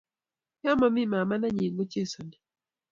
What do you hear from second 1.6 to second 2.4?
kochesani.